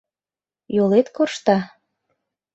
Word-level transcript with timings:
—Йолет 0.75 1.07
коршта? 1.15 1.57